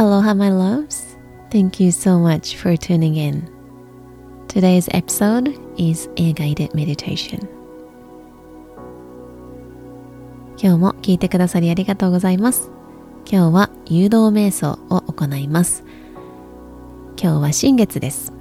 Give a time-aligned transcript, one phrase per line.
[0.00, 1.16] Aloha, my loves.
[1.50, 3.50] Thank you so much for tuning in.
[4.46, 7.48] Today's episode is a guided meditation.
[10.56, 12.70] 今日も聞いてくださりありがとうございます。
[13.28, 15.82] 今日は誘導瞑想を行います。
[17.20, 18.32] 今日は新月です。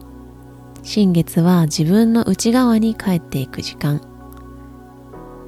[0.84, 4.00] 新月は自分の内側に帰っていく時間。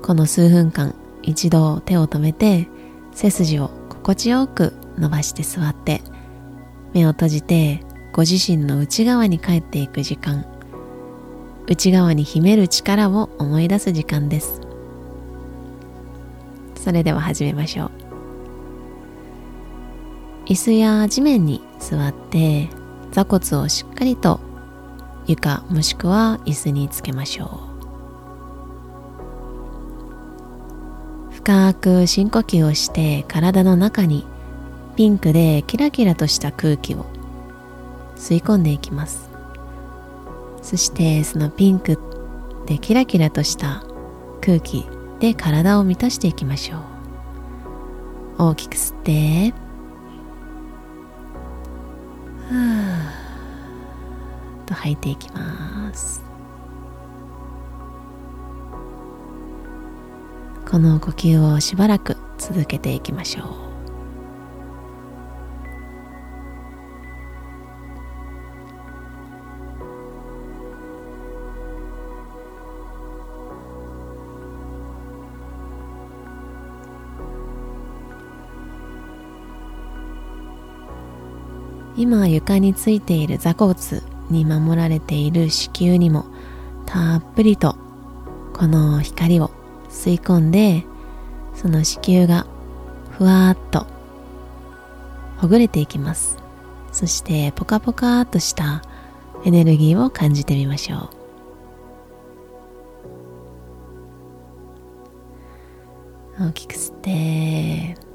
[0.01, 2.67] この数分間一度手を止めて
[3.11, 6.01] 背筋を心地よく伸ばして座って
[6.93, 10.45] 目を閉じてご自身の内側に帰っていく時間。
[11.67, 14.61] 内側に秘める力を思い出す時間です。
[16.75, 17.91] それでは始めましょう。
[20.47, 22.69] 椅子や地面に座って
[23.11, 24.39] 座骨をしっかりと
[25.27, 27.61] 床もしくは椅子につけましょ
[31.31, 31.33] う。
[31.35, 34.25] 深く深呼吸をして体の中に
[34.99, 37.05] ピンクでキラキラとした空気を
[38.17, 39.29] 吸い込んでいきます。
[40.61, 41.97] そしてそのピンク
[42.65, 43.85] でキラキラとした
[44.41, 44.85] 空気
[45.21, 46.79] で体を満たしていきましょ
[48.39, 48.43] う。
[48.49, 49.53] 大きく吸って。
[52.49, 53.09] ふー
[54.65, 56.21] と吐いていきます。
[60.69, 63.68] この呼吸をしばらく続けていきましょう。
[82.09, 83.75] 今床についている座骨
[84.31, 86.25] に守られている子宮にも
[86.87, 87.75] たっぷりと
[88.51, 89.51] この光を
[89.91, 90.85] 吸い込んで
[91.53, 92.47] その子宮が
[93.11, 93.85] ふわっと
[95.37, 96.39] ほぐれていきます。
[96.91, 98.81] そしてポカポカっとした
[99.45, 101.11] エネルギーを感じてみましょ
[106.39, 106.45] う。
[106.47, 108.08] 大きく吸って。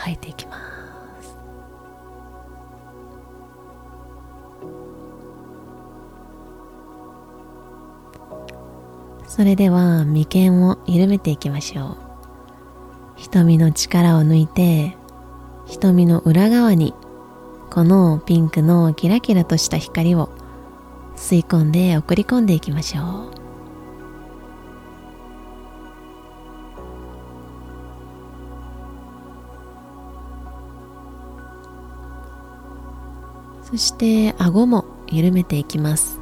[0.00, 1.36] 吐いていきます。
[9.26, 11.96] それでは眉間を緩めていきましょう。
[13.16, 14.96] 瞳の力を抜いて
[15.66, 16.94] 瞳の裏側に
[17.70, 20.30] このピンクのキラキラとした光を
[21.16, 23.39] 吸い込んで送り込んでいきましょう。
[33.70, 36.18] そして顎も緩めていきます。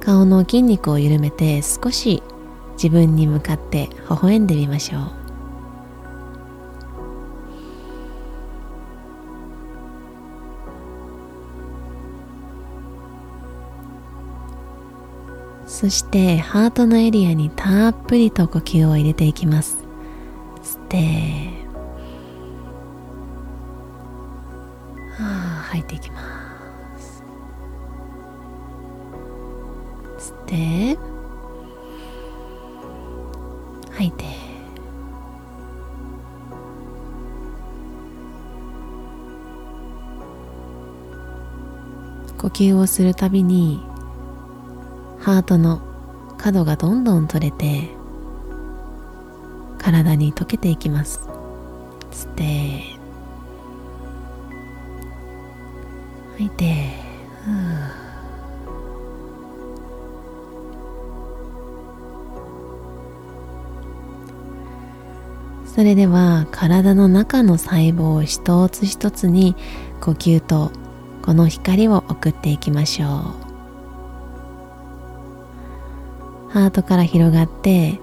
[0.00, 2.22] 顔の筋肉を緩めて少し
[2.74, 5.25] 自分に向かって微笑んでみましょう。
[15.76, 19.76] そしてハートのエリアにたっぷりと呼吸を入れていきます。
[20.62, 20.96] 吸って
[25.18, 27.22] はあ吐いていきます。
[30.18, 30.98] 吸って
[33.90, 34.24] 吐いて。
[42.38, 43.82] 呼吸をするたびに
[45.26, 45.80] ハートの
[46.38, 47.88] 角がどんどん取れて
[49.76, 51.18] 体に溶けていきます。
[52.12, 52.44] 吸って
[56.34, 56.90] 吐いて
[65.66, 69.56] それでは体の中の細胞一つ一つに
[70.00, 70.70] 呼吸と
[71.22, 73.45] この光を送っていきましょう。
[76.56, 78.00] ハートから広がって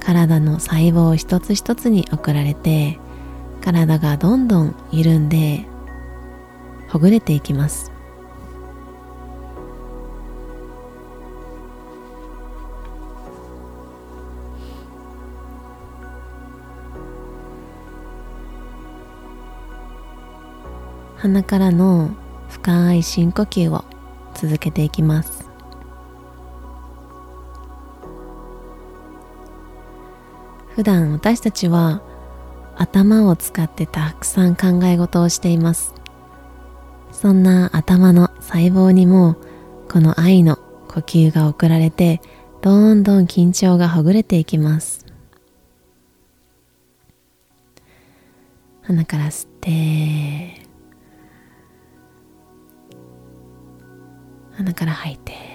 [0.00, 2.98] 体の細胞一つ一つに送られて
[3.60, 5.66] 体がどんどん緩んで
[6.88, 7.92] ほぐれていきます。
[21.16, 22.12] 鼻からの
[22.48, 23.84] 深い深呼吸を
[24.32, 25.41] 続けていきます。
[30.74, 32.02] 普段私たちは
[32.76, 35.94] 頭を使ってたくさん考え事をしています。
[37.10, 39.36] そんな頭の細胞にも
[39.90, 40.56] この愛の
[40.88, 42.20] 呼吸が送られて
[42.62, 45.04] どんどん緊張がほぐれていきます。
[48.82, 50.62] 鼻から吸って
[54.56, 55.51] 鼻から吐いて。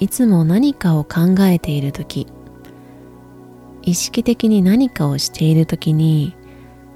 [0.00, 2.26] いつも何かを考えている時
[3.82, 6.36] 意識的に何かをしている時に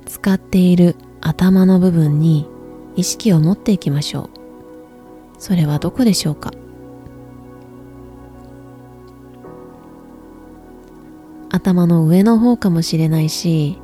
[0.07, 2.47] 使っている頭の部分に
[2.97, 4.31] 意識を持っていきましょう。
[5.39, 6.53] それはどこでしょうか？
[11.51, 13.79] 頭の上の方かもしれないし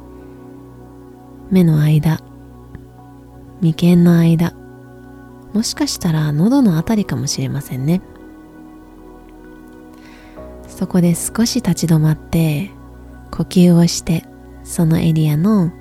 [1.51, 2.21] 目の間
[3.61, 4.55] 眉間の間
[5.53, 8.01] もしかしたら喉のあたりかもしれませんね。
[10.79, 12.71] そこで少し立ち止まって
[13.33, 14.25] 呼吸をして
[14.63, 15.73] そのエリアの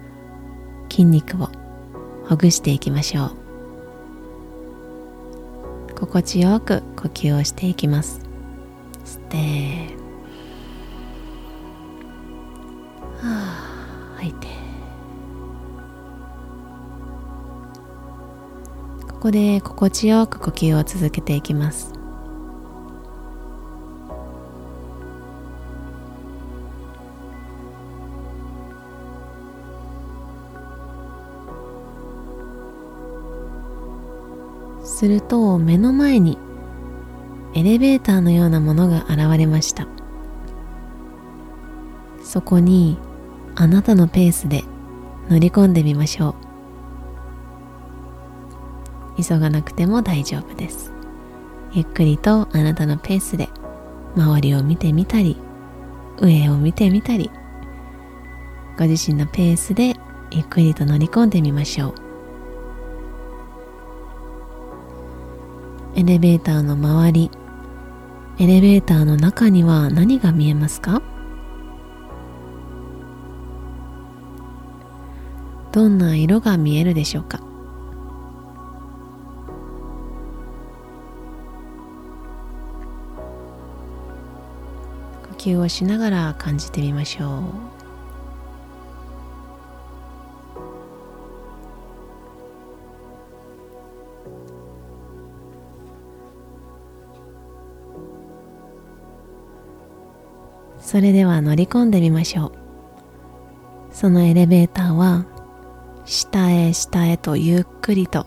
[0.89, 1.49] 筋肉を
[2.25, 3.37] ほぐしていきましょう。
[5.99, 8.21] 心地よく呼吸をしていきます。
[9.05, 9.37] 吸って
[13.17, 14.47] はあ吐いて。
[19.07, 21.96] ここで心地よく呼吸を続けていきます。
[34.97, 36.39] すると目の前に
[37.53, 39.87] エレベーターのようなものが現れました。
[42.23, 42.97] そこに
[43.53, 44.63] あなたのペースで
[45.29, 46.33] 乗り込んでみましょ
[49.19, 49.23] う。
[49.23, 50.91] 急がなくても大丈夫です。
[51.73, 53.49] ゆっくりとあなたのペースで
[54.15, 55.37] 周りを見てみたり
[56.19, 57.29] 上を見てみたり
[58.79, 59.93] ご自身のペースで
[60.31, 62.06] ゆっくりと乗り込んでみましょう。
[65.99, 67.31] エレベーターの周り。
[68.37, 71.01] エレベーターの中には何が見えますか？
[75.71, 77.39] どんな色が見えるでしょうか？
[77.39, 77.45] 呼
[85.35, 87.76] 吸をしながら感じてみましょう。
[100.97, 102.51] それでは乗り込んでみましょう。
[103.91, 105.27] そのエレベーターは
[106.05, 108.25] 下へ下へとゆっくりと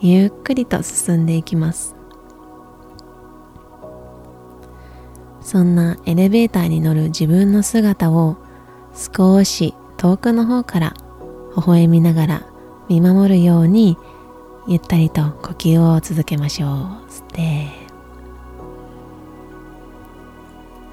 [0.00, 1.94] ゆっくりと進んでいきます。
[5.42, 8.38] そんなエレベーターに乗る自分の姿を
[8.94, 10.94] 少し遠くの方から
[11.58, 12.46] 微笑みながら
[12.88, 13.98] 見守るように
[14.66, 16.70] ゆったりと呼吸を続けましょう。
[17.10, 17.66] 吸って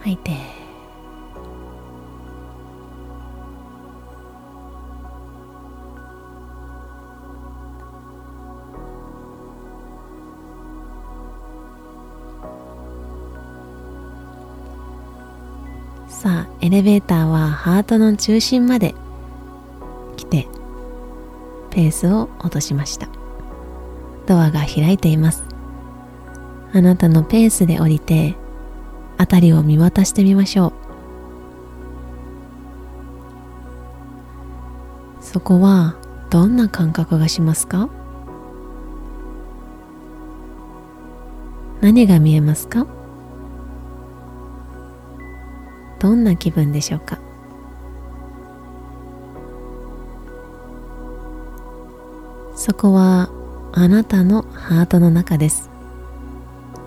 [0.01, 0.64] 吐いて。
[16.15, 18.95] さあエレベーターはハートの中心まで
[20.15, 20.47] 来て
[21.69, 23.09] ペースを落としました。
[24.25, 25.43] ドアが開いています。
[26.73, 28.35] あなたのペースで降りて
[29.19, 30.73] 辺りを見渡してみましょう。
[35.21, 35.95] そこは
[36.29, 37.89] どんな感覚がしますか？
[41.81, 42.87] 何が見えますか？
[46.05, 47.17] どんな気分でしょうか？
[52.55, 53.31] そこは
[53.73, 55.71] あなたのハートの中です。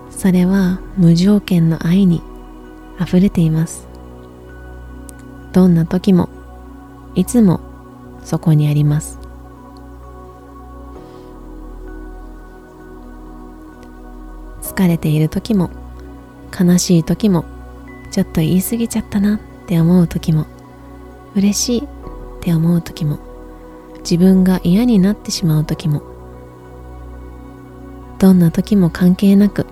[0.09, 2.21] それは無条件の愛に
[2.97, 3.89] 溢れています。
[5.51, 6.29] どんな時も
[7.13, 7.59] いつも
[8.23, 9.19] そこにあります。
[14.61, 15.71] 疲れている時も
[16.57, 17.43] 悲しい時も
[18.11, 20.45] ちょっと言い過ぎちゃったなって思う時も
[21.35, 21.87] 嬉しいっ
[22.41, 23.19] て思う時も
[23.99, 26.01] 自分が嫌になってしまう時も
[28.17, 29.65] どんな時も関係なく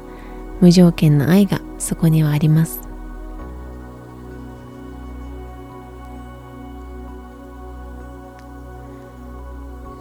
[0.62, 2.82] 無条件の愛がそこにはあります。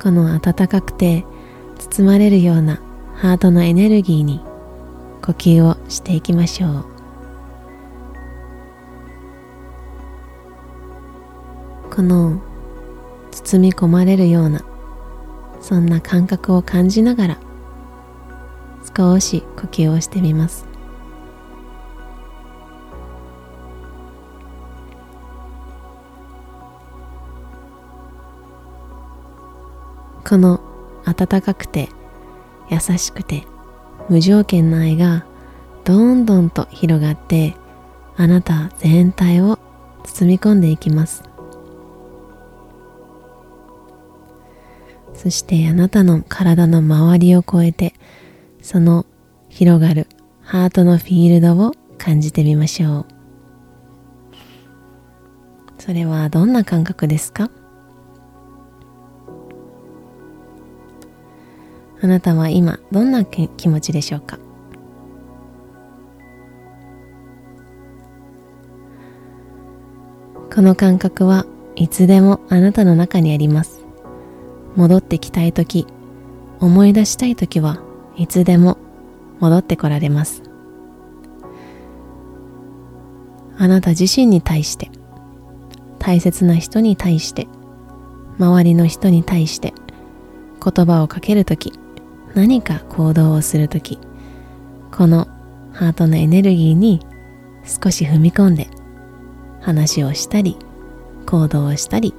[0.01, 1.25] この温かくて
[1.79, 2.81] 包まれるような
[3.17, 4.41] ハートのエネルギーに
[5.21, 6.96] 呼吸をしていきましょう。
[11.95, 12.41] この
[13.31, 14.63] 包み込まれるような
[15.61, 17.39] そんな感覚を感じながら
[18.97, 20.67] 少し呼吸をしてみます。
[30.29, 30.61] この
[31.05, 31.89] 温かくて
[32.69, 33.47] 優しくて
[34.09, 35.25] 無条件の愛が
[35.85, 37.55] どんどんと広がって
[38.17, 39.61] あなた全体を
[40.03, 41.36] 包み込んでいきます。
[45.17, 47.95] そしてあなたの体の周りを超えて
[48.63, 49.07] その
[49.49, 50.07] 広がる
[50.43, 53.07] ハートのフィールドを感じてみましょう。
[55.79, 57.51] それはどんな感覚ですか？
[62.03, 64.39] あなたは今どんな気持ちでしょうか？
[70.55, 73.76] この感覚はいつでもあなたの中にあります。
[74.77, 75.87] 戻ってきたい時
[76.61, 77.81] 思い出したい時は
[78.17, 78.79] いつでも
[79.41, 80.43] 戻ってこられます。
[83.59, 84.91] あなた自身に対して
[85.99, 87.49] 大切な人に対して
[88.39, 89.73] 周りの人に対して
[90.63, 91.73] 言葉をかけるとき
[92.35, 93.99] 何か行動をするとき
[94.93, 95.27] この
[95.73, 97.01] ハートのエネルギーに
[97.65, 98.69] 少し踏み込んで
[99.61, 100.59] 話をしたり
[101.27, 102.15] 行動をしたり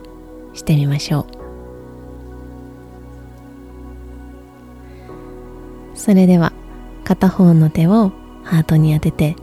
[0.54, 1.37] してみましょう。
[6.08, 6.54] それでは
[7.04, 8.14] 片方の手を
[8.46, 9.36] ハートに当てて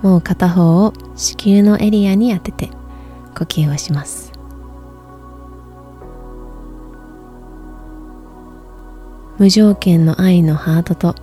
[0.00, 2.70] もう片方を子宮のエリアに当てて
[3.36, 4.32] 呼吸をします。
[9.36, 11.14] 無条件の愛のハートと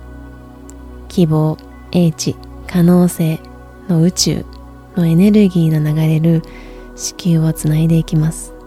[1.08, 1.56] 希望
[1.90, 2.36] 英知
[2.68, 3.40] 可能性
[3.88, 4.46] の宇宙
[4.94, 6.42] のエネルギーの流れる
[6.94, 8.59] 子宮をつないでいきます。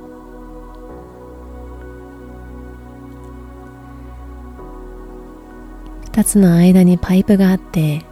[6.13, 8.05] 2つの間にパイプがあって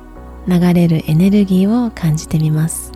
[0.47, 2.90] 流れるエネルギーを感じてみます。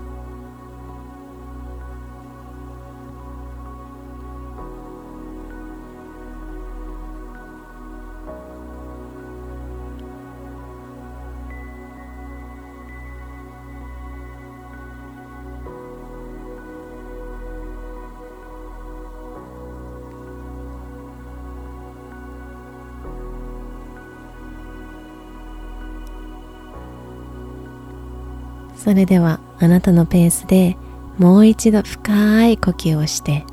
[28.85, 30.77] それではあなたのペースで
[31.17, 33.43] もう一度深い呼吸をして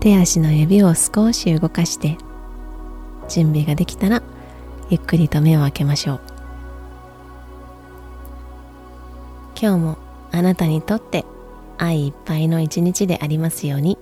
[0.00, 2.18] 手足の指を少し動かして
[3.28, 4.24] 準備ができたら
[4.90, 6.20] ゆっくりと目を開けましょう。
[9.60, 9.98] 今日も
[10.32, 11.24] あなたにとって
[11.78, 13.96] 愛いっぱいの一日でありますように。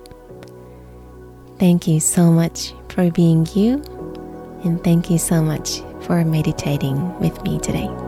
[1.59, 3.75] Thank you so much for being you
[4.65, 8.04] and thank you so much for meditating with me today.